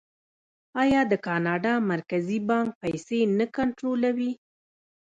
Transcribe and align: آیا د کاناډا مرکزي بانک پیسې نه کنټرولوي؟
آیا 0.81 1.01
د 1.11 1.13
کاناډا 1.25 1.73
مرکزي 1.91 2.39
بانک 2.49 2.69
پیسې 2.83 3.19
نه 3.37 3.45
کنټرولوي؟ 3.55 4.31